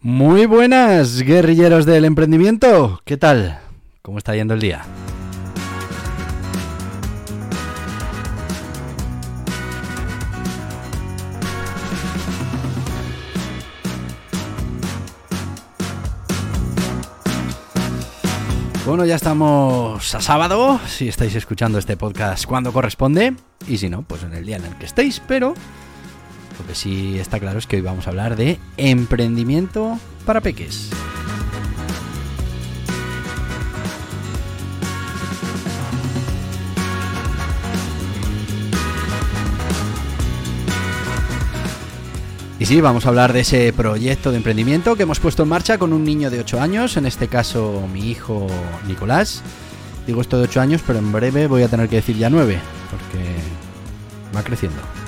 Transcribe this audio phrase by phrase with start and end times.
[0.00, 3.00] Muy buenas, guerrilleros del emprendimiento.
[3.04, 3.58] ¿Qué tal?
[4.00, 4.84] ¿Cómo está yendo el día?
[18.86, 23.34] Bueno, ya estamos a sábado, si estáis escuchando este podcast cuando corresponde,
[23.66, 25.54] y si no, pues en el día en el que estéis, pero
[26.68, 30.90] que sí está claro es que hoy vamos a hablar de emprendimiento para peques.
[42.60, 45.78] Y sí, vamos a hablar de ese proyecto de emprendimiento que hemos puesto en marcha
[45.78, 48.46] con un niño de 8 años, en este caso mi hijo
[48.86, 49.42] Nicolás.
[50.06, 52.58] Digo esto de 8 años, pero en breve voy a tener que decir ya 9,
[52.90, 55.07] porque va creciendo.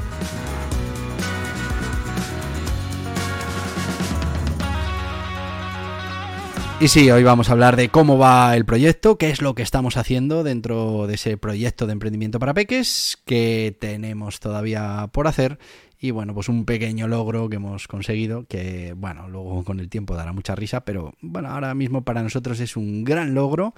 [6.81, 9.63] Y sí, hoy vamos a hablar de cómo va el proyecto, qué es lo que
[9.63, 15.59] estamos haciendo dentro de ese proyecto de emprendimiento para peques, qué tenemos todavía por hacer
[16.01, 20.15] y bueno, pues un pequeño logro que hemos conseguido, que bueno, luego con el tiempo
[20.17, 23.75] dará mucha risa, pero bueno, ahora mismo para nosotros es un gran logro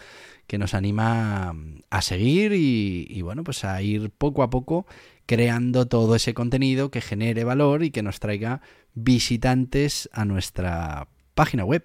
[0.46, 1.56] que nos anima
[1.90, 4.86] a seguir y, y bueno, pues a ir poco a poco
[5.26, 8.60] creando todo ese contenido que genere valor y que nos traiga
[8.94, 11.84] visitantes a nuestra página web.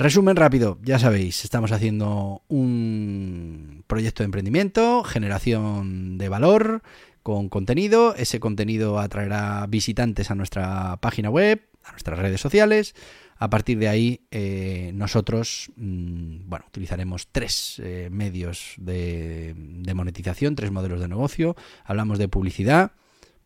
[0.00, 6.82] Resumen rápido, ya sabéis, estamos haciendo un proyecto de emprendimiento, generación de valor
[7.22, 12.94] con contenido, ese contenido atraerá visitantes a nuestra página web, a nuestras redes sociales.
[13.36, 19.54] A partir de ahí, eh, nosotros, mmm, bueno, utilizaremos tres eh, medios de
[19.94, 21.56] monetización, tres modelos de negocio.
[21.84, 22.92] Hablamos de publicidad,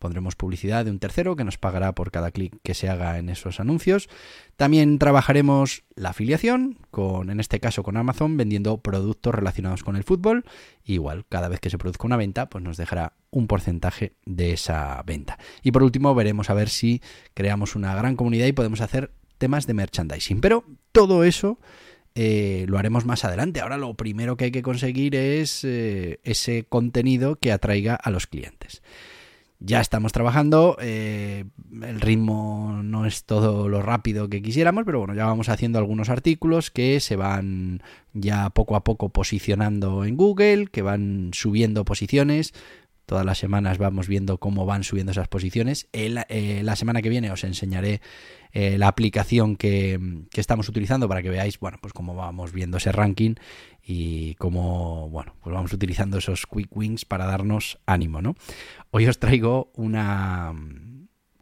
[0.05, 3.27] Pondremos publicidad de un tercero que nos pagará por cada clic que se haga en
[3.27, 4.07] esos anuncios.
[4.55, 10.03] También trabajaremos la afiliación, con, en este caso con Amazon, vendiendo productos relacionados con el
[10.03, 10.45] fútbol.
[10.83, 15.01] Igual, cada vez que se produzca una venta, pues nos dejará un porcentaje de esa
[15.07, 15.39] venta.
[15.63, 17.01] Y por último, veremos a ver si
[17.33, 20.39] creamos una gran comunidad y podemos hacer temas de merchandising.
[20.39, 21.57] Pero todo eso
[22.13, 23.59] eh, lo haremos más adelante.
[23.59, 28.27] Ahora lo primero que hay que conseguir es eh, ese contenido que atraiga a los
[28.27, 28.83] clientes
[29.59, 30.77] ya estamos trabajando.
[30.79, 31.45] Eh,
[31.81, 36.09] el ritmo no es todo lo rápido que quisiéramos, pero bueno, ya vamos haciendo algunos
[36.09, 37.81] artículos que se van
[38.13, 42.53] ya poco a poco posicionando en Google, que van subiendo posiciones.
[43.05, 45.87] Todas las semanas vamos viendo cómo van subiendo esas posiciones.
[45.93, 48.01] El, eh, la semana que viene os enseñaré
[48.51, 52.77] eh, la aplicación que, que, estamos utilizando para que veáis, bueno, pues cómo vamos viendo
[52.77, 53.35] ese ranking
[53.83, 58.35] y cómo, bueno, pues vamos utilizando esos quick wins para darnos ánimo, ¿no?
[58.91, 60.53] Hoy os traigo una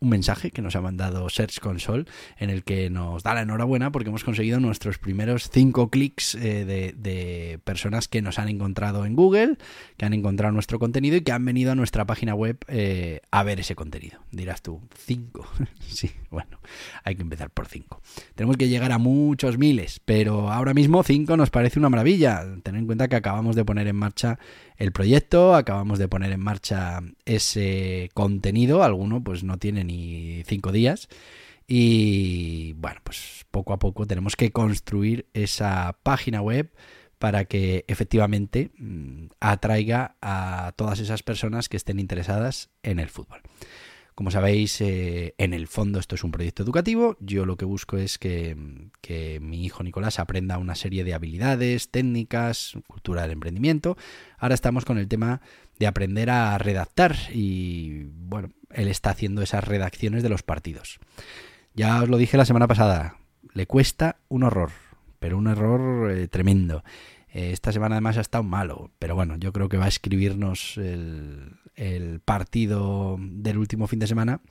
[0.03, 2.05] un mensaje que nos ha mandado Search Console
[2.37, 6.65] en el que nos da la enhorabuena porque hemos conseguido nuestros primeros cinco clics eh,
[6.65, 9.57] de, personas que nos han encontrado en Google,
[9.95, 13.43] que han encontrado nuestro contenido y que han venido a nuestra página web eh, a
[13.43, 14.19] ver ese contenido.
[14.31, 15.47] Dirás tú, cinco.
[15.79, 16.59] sí, bueno,
[17.05, 18.01] hay que empezar por cinco.
[18.35, 22.43] Tenemos que llegar a muchos miles, pero ahora mismo cinco nos parece una maravilla.
[22.61, 24.37] Ten en cuenta que acabamos de poner en marcha
[24.77, 30.71] el proyecto, acabamos de poner en marcha ese contenido, alguno pues no tiene ni cinco
[30.71, 31.07] días.
[31.67, 36.71] Y bueno, pues poco a poco tenemos que construir esa página web
[37.19, 43.41] para que efectivamente mmm, atraiga a todas esas personas que estén interesadas en el fútbol.
[44.15, 47.17] Como sabéis, eh, en el fondo esto es un proyecto educativo.
[47.19, 48.55] Yo lo que busco es que,
[49.01, 53.97] que, mi hijo Nicolás aprenda una serie de habilidades, técnicas, cultura del emprendimiento.
[54.37, 55.41] Ahora estamos con el tema
[55.79, 60.99] de aprender a redactar y bueno, él está haciendo esas redacciones de los partidos.
[61.73, 63.17] Ya os lo dije la semana pasada,
[63.53, 64.71] le cuesta un horror,
[65.19, 66.83] pero un error eh, tremendo.
[67.33, 70.77] Eh, esta semana además ha estado malo, pero bueno, yo creo que va a escribirnos
[70.77, 74.41] el, el partido del último fin de semana,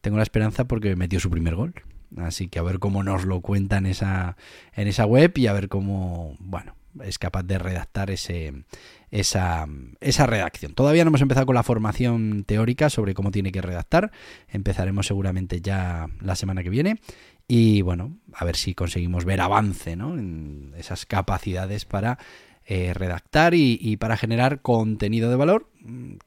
[0.00, 1.74] tengo la esperanza porque metió su primer gol.
[2.16, 4.36] Así que a ver cómo nos lo cuenta en esa,
[4.74, 6.74] en esa web y a ver cómo, bueno,
[7.04, 8.64] es capaz de redactar ese,
[9.10, 9.66] esa,
[10.00, 10.74] esa redacción.
[10.74, 14.10] Todavía no hemos empezado con la formación teórica sobre cómo tiene que redactar.
[14.48, 17.00] Empezaremos seguramente ya la semana que viene.
[17.46, 20.14] Y bueno, a ver si conseguimos ver avance ¿no?
[20.14, 22.18] en esas capacidades para
[22.64, 25.68] eh, redactar y, para generar contenido de valor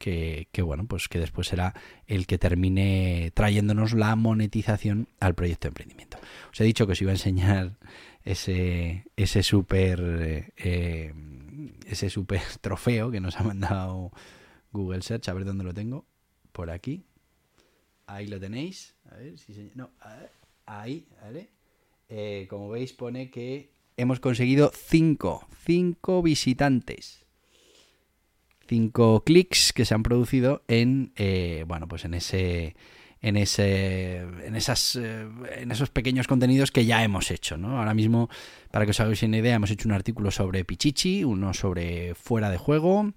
[0.04, 1.74] que, bueno pues que después será
[2.06, 6.18] el que termine trayéndonos la monetización al proyecto de emprendimiento.
[6.52, 7.78] Os he dicho que os iba a enseñar
[8.22, 11.14] ese ese super eh,
[11.86, 14.12] ese super trofeo que nos ha mandado
[14.72, 16.04] Google Search a ver dónde lo tengo.
[16.52, 17.04] Por aquí.
[18.06, 18.94] Ahí lo tenéis.
[19.10, 19.90] A ver si no
[20.66, 21.50] ahí vale
[22.08, 27.23] eh, como veis pone que hemos conseguido 5, 5 visitantes.
[28.66, 32.76] 5 clics que se han producido en, eh, bueno, pues en ese,
[33.20, 35.26] en ese, en esas, eh,
[35.56, 37.78] en esos pequeños contenidos que ya hemos hecho, ¿no?
[37.78, 38.28] Ahora mismo,
[38.70, 42.50] para que os hagáis una idea, hemos hecho un artículo sobre Pichichi, uno sobre fuera
[42.50, 43.12] de juego,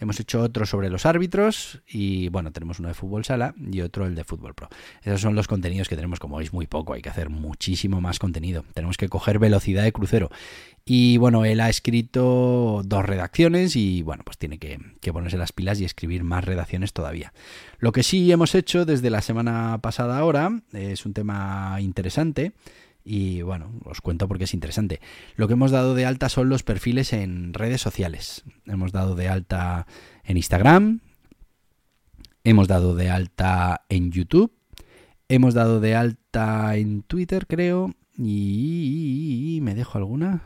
[0.00, 4.06] Hemos hecho otro sobre los árbitros y bueno, tenemos uno de fútbol sala y otro
[4.06, 4.68] el de fútbol pro.
[5.02, 6.94] Esos son los contenidos que tenemos, como veis, muy poco.
[6.94, 8.64] Hay que hacer muchísimo más contenido.
[8.72, 10.30] Tenemos que coger velocidad de crucero.
[10.86, 15.52] Y bueno, él ha escrito dos redacciones y bueno, pues tiene que, que, ponerse las
[15.52, 17.34] pilas y escribir más redacciones todavía.
[17.78, 22.52] Lo que sí hemos hecho desde la semana pasada ahora es un tema interesante
[23.04, 25.00] y bueno, os cuento porque es interesante.
[25.36, 28.44] Lo que hemos dado de alta son los perfiles en redes sociales.
[28.66, 29.86] Hemos dado de alta
[30.24, 31.00] en Instagram,
[32.44, 34.52] hemos dado de alta en YouTube,
[35.28, 40.42] hemos dado de alta en Twitter, creo, y me dejo alguna.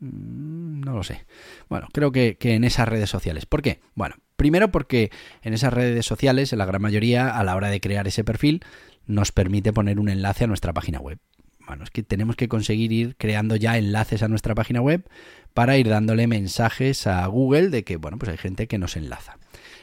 [0.00, 1.26] Mm, no lo sé.
[1.68, 3.46] Bueno, creo que, que, en esas redes sociales.
[3.46, 3.80] ¿Por qué?
[3.94, 5.10] Bueno, primero porque
[5.42, 8.64] en esas redes sociales, en la gran mayoría, a la hora de crear ese perfil,
[9.06, 11.18] nos permite poner un enlace a nuestra página web
[11.66, 15.08] bueno, es que tenemos que conseguir ir creando ya enlaces a nuestra página web
[15.52, 19.38] para ir dándole mensajes a Google de que, bueno, pues hay gente que nos enlaza.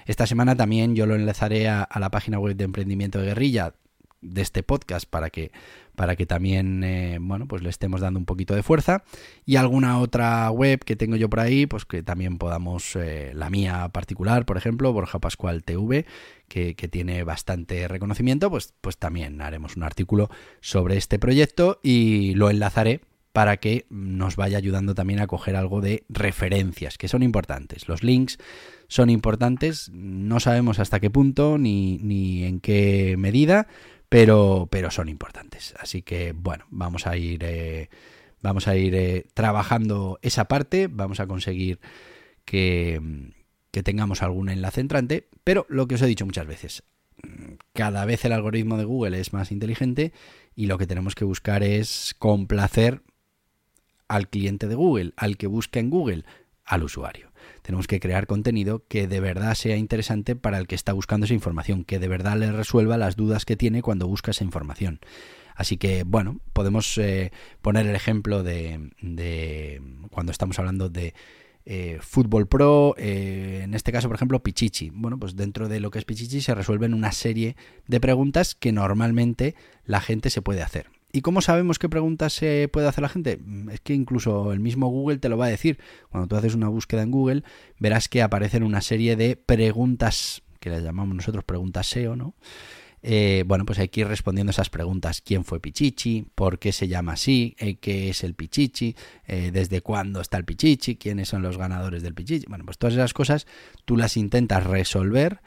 [0.06, 3.74] Esta semana también yo lo enlazaré a, a la página web de Emprendimiento de Guerrilla
[4.21, 5.51] de este podcast para que
[5.95, 9.03] para que también eh, bueno pues le estemos dando un poquito de fuerza.
[9.45, 13.50] Y alguna otra web que tengo yo por ahí pues que también podamos eh, la
[13.50, 16.06] mía particular por ejemplo Borja Pascual TV
[16.47, 20.29] que, que, tiene bastante reconocimiento pues pues también haremos un artículo
[20.59, 23.01] sobre este proyecto y lo enlazaré
[23.33, 27.88] para que nos vaya ayudando también a coger algo de referencias que son importantes.
[27.88, 28.38] Los links
[28.88, 33.67] son importantes no sabemos hasta qué punto ni, ni en qué medida
[34.12, 35.74] pero, pero son importantes.
[35.80, 37.90] Así que, bueno, vamos a ir, eh,
[38.42, 41.80] vamos a ir eh, trabajando esa parte, vamos a conseguir
[42.44, 43.31] que,
[43.72, 46.84] que tengamos algún enlace entrante, pero lo que os he dicho muchas veces,
[47.72, 50.12] cada vez el algoritmo de Google es más inteligente
[50.58, 53.04] y lo que tenemos que buscar es complacer
[54.10, 56.25] al cliente de Google, al que busca en Google,
[56.66, 57.31] al usuario
[57.62, 61.33] tenemos que crear contenido que de verdad sea interesante para el que está buscando esa
[61.33, 65.00] información, que de verdad le resuelva las dudas que tiene cuando busca esa información.
[65.56, 67.31] Así que, bueno, podemos eh,
[67.62, 68.89] poner el ejemplo de,
[70.09, 71.13] cuando estamos hablando de
[71.65, 74.89] eh, Fútbol Pro, eh, en este caso, por ejemplo, Pichichi.
[74.89, 77.56] Bueno, pues dentro de lo que es Pichichi se resuelven una serie
[77.88, 79.56] de preguntas que normalmente
[79.86, 80.89] la gente se puede hacer.
[81.12, 83.38] ¿Y cómo sabemos qué preguntas se puede hacer la gente?
[83.38, 85.80] Mm, es que incluso el mismo Google te lo va a decir.
[86.10, 87.44] Cuando tú haces una búsqueda en Google,
[87.80, 92.36] verás que aparecen una serie de preguntas, que las llamamos nosotros preguntas SEO, ¿no?
[93.03, 95.22] Eh, bueno, pues hay que ir respondiendo esas preguntas.
[95.22, 96.27] ¿Quién fue Pichichi?
[96.36, 97.56] ¿Por qué se llama así?
[97.58, 98.96] Eh, ¿Qué es el Pichichi?
[99.25, 100.98] Eh, ¿Desde cuándo está el Pichichi?
[100.98, 102.46] ¿Quiénes son los ganadores del Pichichi?
[102.48, 103.48] Bueno, pues todas esas cosas
[103.86, 105.41] tú las intentas resolver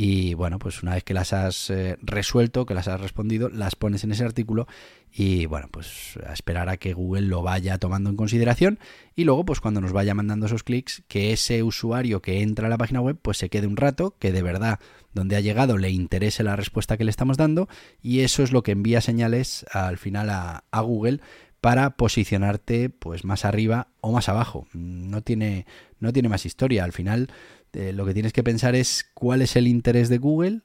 [0.00, 3.74] y bueno, pues una vez que las has eh, resuelto, que las has respondido, las
[3.74, 4.68] pones en ese artículo
[5.12, 8.78] y bueno, pues a esperar a que Google lo vaya tomando en consideración
[9.16, 12.70] y luego pues cuando nos vaya mandando esos clics, que ese usuario que entra a
[12.70, 14.78] la página web pues se quede un rato, que de verdad
[15.14, 17.68] donde ha llegado le interese la respuesta que le estamos dando
[18.00, 21.20] y eso es lo que envía señales al final a, a Google
[21.60, 24.68] para posicionarte pues más arriba o más abajo.
[24.74, 25.66] No tiene,
[25.98, 26.84] no tiene más historia.
[26.84, 27.30] Al final
[27.72, 30.62] eh, lo que tienes que pensar es cuál es el interés de Google.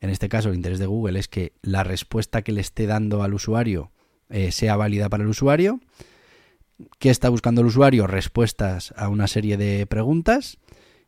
[0.00, 3.22] En este caso, el interés de Google es que la respuesta que le esté dando
[3.22, 3.90] al usuario
[4.30, 5.80] eh, sea válida para el usuario.
[6.98, 8.06] ¿Qué está buscando el usuario?
[8.06, 10.58] Respuestas a una serie de preguntas.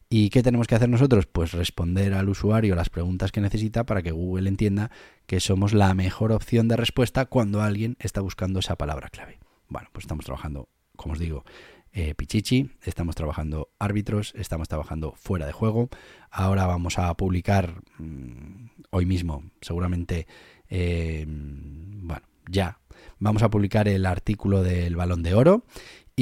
[0.09, 1.27] ¿Y qué tenemos que hacer nosotros?
[1.27, 4.91] Pues responder al usuario las preguntas que necesita para que Google entienda
[5.27, 9.39] que somos la mejor opción de respuesta cuando alguien está buscando esa palabra clave.
[9.69, 11.45] Bueno, pues estamos trabajando, como os digo,
[11.93, 15.89] eh, Pichichi, estamos trabajando árbitros, estamos trabajando fuera de juego.
[16.31, 20.27] Ahora vamos a publicar mm, hoy mismo, seguramente,
[20.69, 22.79] eh, bueno, ya,
[23.19, 25.65] vamos a publicar el artículo del balón de oro.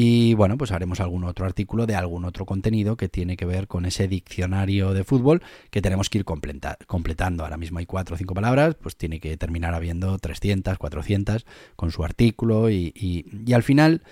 [0.01, 3.67] Y bueno, pues haremos algún otro artículo de algún otro contenido que tiene que ver
[3.67, 7.43] con ese diccionario de fútbol que tenemos que ir completando.
[7.43, 11.91] Ahora mismo hay cuatro o cinco palabras, pues tiene que terminar habiendo 300, 400 con
[11.91, 14.03] su artículo y, y al final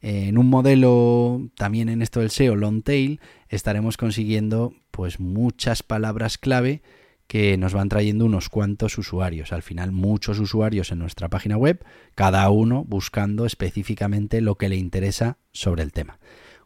[0.00, 6.38] en un modelo también en esto del SEO long tail estaremos consiguiendo pues muchas palabras
[6.38, 6.82] clave
[7.26, 9.52] que nos van trayendo unos cuantos usuarios.
[9.52, 11.84] Al final, muchos usuarios en nuestra página web,
[12.14, 16.18] cada uno buscando específicamente lo que le interesa sobre el tema.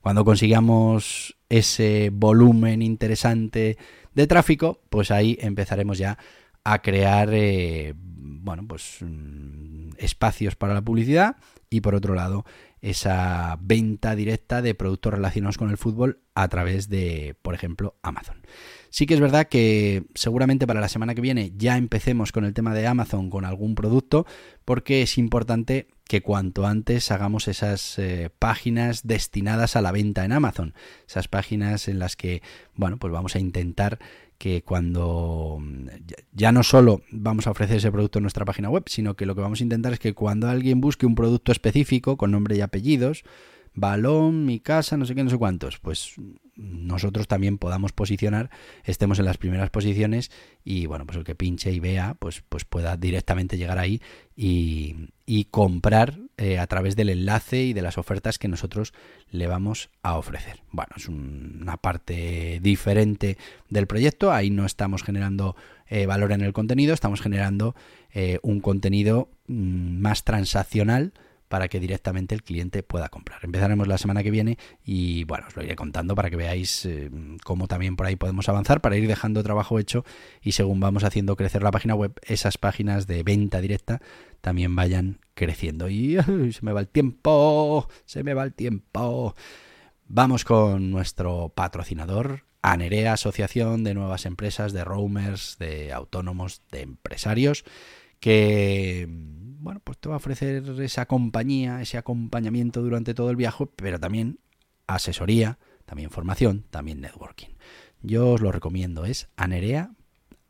[0.02, 3.78] Cuando consigamos ese volumen interesante
[4.14, 6.18] de tráfico, pues ahí empezaremos ya
[6.64, 11.36] a crear eh, bueno, pues, mm, espacios para la publicidad
[11.68, 12.44] y por otro lado
[12.80, 18.42] esa venta directa de productos relacionados con el fútbol a través de, por ejemplo, Amazon.
[18.88, 22.54] Sí que es verdad que seguramente para la semana que viene ya empecemos con el
[22.54, 24.26] tema de Amazon con algún producto,
[24.64, 30.32] porque es importante que cuanto antes hagamos esas eh, páginas destinadas a la venta en
[30.32, 30.74] Amazon,
[31.06, 32.42] esas páginas en las que,
[32.74, 34.00] bueno, pues vamos a intentar
[34.36, 35.62] que cuando
[36.32, 39.36] ya no solo vamos a ofrecer ese producto en nuestra página web, sino que lo
[39.36, 42.60] que vamos a intentar es que cuando alguien busque un producto específico con nombre y
[42.60, 43.22] apellidos,
[43.74, 46.16] balón, mi casa, no sé qué, no sé cuántos, pues
[46.56, 48.50] nosotros también podamos posicionar,
[48.84, 50.30] estemos en las primeras posiciones
[50.64, 54.02] y bueno, pues el que pinche y vea, pues, pues pueda directamente llegar ahí
[54.36, 55.08] y,
[55.50, 58.92] comprar eh, a través del enlace y de las ofertas que nosotros
[59.30, 60.60] le vamos a ofrecer.
[60.70, 65.56] Bueno, es una parte diferente del proyecto, ahí no estamos generando
[65.88, 67.74] eh, valor en el contenido, estamos generando
[68.12, 71.12] eh, un contenido mm, más transaccional
[71.50, 73.40] para que directamente el cliente pueda comprar.
[73.42, 77.10] Empezaremos la semana que viene y bueno, os lo iré contando para que veáis eh,
[77.42, 80.04] cómo también por ahí podemos avanzar para ir dejando trabajo hecho
[80.40, 84.00] y según vamos haciendo crecer la página web, esas páginas de venta directa
[84.40, 85.88] también vayan creciendo.
[85.88, 86.18] Y
[86.52, 89.34] se me va el tiempo, se me va el tiempo.
[90.06, 97.64] Vamos con nuestro patrocinador, Anerea, Asociación de Nuevas Empresas, de Roamers, de Autónomos, de Empresarios,
[98.20, 99.08] que
[99.60, 103.98] bueno, pues te va a ofrecer esa compañía, ese acompañamiento durante todo el viaje, pero
[103.98, 104.40] también
[104.86, 107.48] asesoría, también formación, también networking.
[108.02, 109.90] Yo os lo recomiendo, es anerea,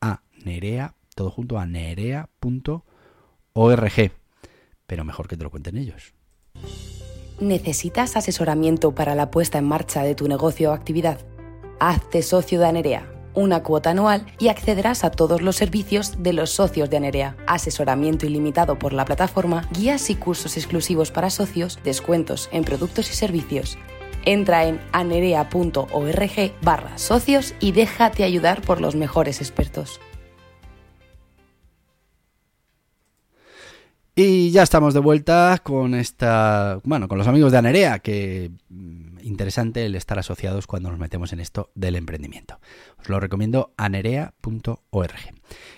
[0.00, 2.82] a nerea, todo junto a nerea.org,
[4.86, 6.14] pero mejor que te lo cuenten ellos.
[7.40, 11.18] ¿Necesitas asesoramiento para la puesta en marcha de tu negocio o actividad?
[11.80, 16.50] Hazte socio de Anerea una cuota anual y accederás a todos los servicios de los
[16.50, 17.36] socios de Anerea.
[17.46, 23.14] Asesoramiento ilimitado por la plataforma, guías y cursos exclusivos para socios, descuentos en productos y
[23.14, 23.78] servicios.
[24.24, 30.00] Entra en anerea.org barra socios y déjate ayudar por los mejores expertos.
[34.22, 39.09] Y ya estamos de vuelta con esta, bueno, con los amigos de Anerea, que mm,
[39.22, 42.58] interesante el estar asociados cuando nos metemos en esto del emprendimiento.
[42.98, 45.34] Os lo recomiendo anerea.org.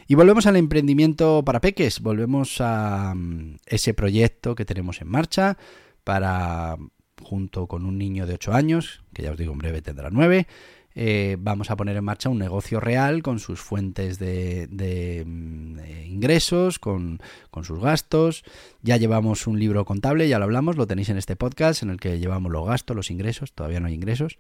[0.07, 5.57] Y volvemos al emprendimiento para peques, volvemos a mm, ese proyecto que tenemos en marcha
[6.05, 6.77] para
[7.23, 10.47] junto con un niño de 8 años, que ya os digo en breve tendrá 9,
[10.95, 16.79] eh, vamos a poner en marcha un negocio real con sus fuentes de, mm, ingresos,
[16.79, 17.21] con,
[17.63, 18.45] sus gastos.
[18.83, 22.01] Ya llevamos un libro contable, ya lo hablamos, lo tenéis en este podcast en el
[22.01, 24.39] que llevamos los gastos, los ingresos, todavía no hay ingresos.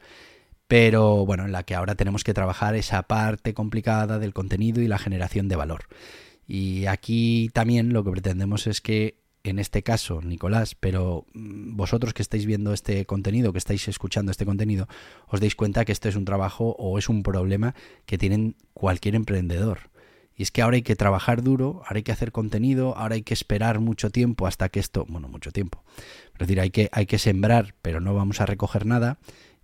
[0.68, 4.88] Pero bueno, en la que ahora tenemos que trabajar esa parte complicada del contenido y
[4.88, 5.85] la generación de valor.
[6.47, 12.14] Y aquí también lo que pretendemos es que en este caso, Nicolás, pero mm, vosotros
[12.14, 14.88] que estáis viendo este contenido, que estáis escuchando este contenido,
[15.26, 17.75] os deis cuenta que esto es un trabajo o es un problema
[18.06, 19.90] que tienen cualquier emprendedor.
[20.34, 23.22] Y es que ahora hay que trabajar duro, ahora hay que hacer contenido, ahora hay
[23.22, 25.84] que esperar mucho tiempo hasta que esto, bueno, mucho tiempo.
[26.34, 29.18] Es decir, hay que, hay que sembrar, pero no vamos a recoger nada.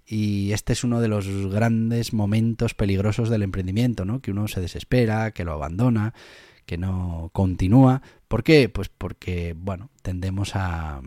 [0.05, 4.21] Y este es uno de los grandes momentos peligrosos del emprendimiento, ¿no?
[4.21, 6.15] Que uno se desespera, que lo abandona,
[6.69, 8.03] que no continúa.
[8.29, 8.69] ¿Por qué?
[8.69, 11.01] Pues porque, bueno, tendemos a,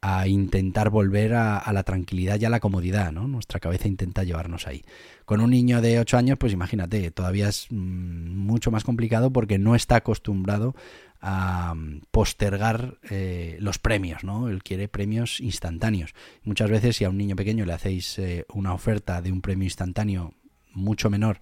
[0.00, 3.28] a intentar volver a, la tranquilidad y a la comodidad, ¿no?
[3.28, 4.82] Nuestra cabeza intenta llevarnos ahí.
[5.26, 9.58] Con un niño de 8 años, pues imagínate, todavía es mm, mucho más complicado porque
[9.58, 10.74] no está acostumbrado
[11.20, 14.48] a mm, postergar eh, los premios, ¿no?
[14.48, 16.14] Él quiere premios instantáneos.
[16.44, 19.64] Muchas veces si a un niño pequeño le hacéis eh, una oferta de un premio
[19.64, 20.32] instantáneo
[20.72, 21.40] mucho menor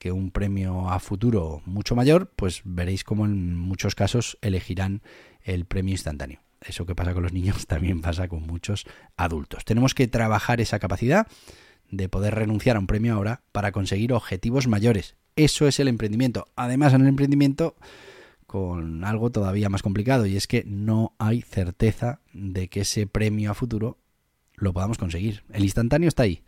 [0.00, 5.02] que un premio a futuro mucho mayor, pues veréis como en muchos casos elegirán
[5.42, 6.40] el premio instantáneo.
[6.62, 8.86] Eso que pasa con los niños también pasa con muchos
[9.18, 9.66] adultos.
[9.66, 11.28] Tenemos que trabajar esa capacidad
[11.90, 15.16] de poder renunciar a un premio ahora para conseguir objetivos mayores.
[15.36, 16.46] Eso es el emprendimiento.
[16.56, 17.76] Además, en el emprendimiento
[18.46, 23.50] con algo todavía más complicado y es que no hay certeza de que ese premio
[23.50, 23.98] a futuro
[24.54, 25.44] lo podamos conseguir.
[25.52, 26.42] El instantáneo está ahí,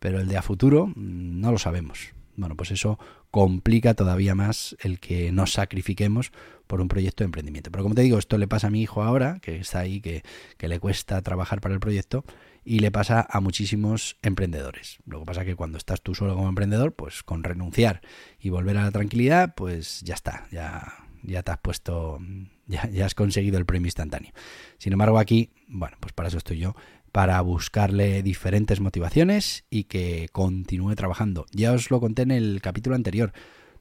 [0.00, 2.17] pero el de a futuro mm, no lo sabemos.
[2.38, 3.00] Bueno, pues eso
[3.32, 6.30] complica todavía más el que nos sacrifiquemos
[6.68, 7.72] por un proyecto de emprendimiento.
[7.72, 10.22] Pero como te digo, esto le pasa a mi hijo ahora, que está ahí, que,
[10.56, 12.24] que le cuesta trabajar para el proyecto,
[12.64, 14.98] y le pasa a muchísimos emprendedores.
[15.04, 18.02] Lo que pasa es que cuando estás tú solo como emprendedor, pues con renunciar
[18.38, 22.20] y volver a la tranquilidad, pues ya está, ya, ya te has puesto,
[22.66, 24.32] ya, ya has conseguido el premio instantáneo.
[24.78, 26.76] Sin embargo, aquí, bueno, pues para eso estoy yo,
[27.18, 31.46] para buscarle diferentes motivaciones y que continúe trabajando.
[31.50, 33.32] Ya os lo conté en el capítulo anterior.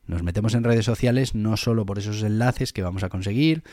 [0.08, 3.64] Nos metemos en redes sociales no solo por esos enlaces que vamos a conseguir,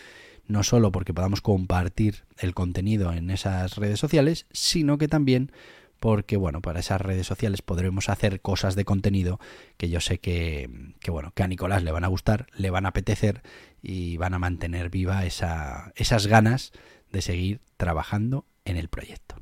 [0.47, 5.51] no solo porque podamos compartir el contenido en esas redes sociales, sino que también
[5.99, 9.41] porque bueno, para esas redes sociales podremos hacer cosas de contenido
[9.79, 10.69] que yo sé que,
[11.01, 13.41] que bueno, que a Nicolás le van a gustar, le van a apetecer
[13.81, 16.73] y van a mantener viva esa, esas ganas
[17.11, 19.37] de seguir trabajando en el proyecto.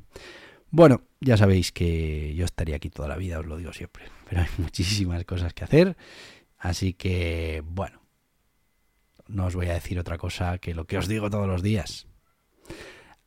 [0.69, 4.41] Bueno, ya sabéis que yo estaría aquí toda la vida, os lo digo siempre, pero
[4.41, 5.97] hay muchísimas cosas que hacer,
[6.57, 8.01] así que bueno,
[9.27, 12.07] no os voy a decir otra cosa que lo que os digo todos los días.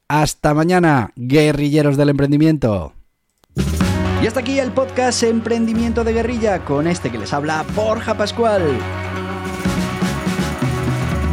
[0.09, 2.93] Hasta mañana, guerrilleros del emprendimiento.
[4.23, 8.62] Y hasta aquí el podcast Emprendimiento de Guerrilla con este que les habla Borja Pascual.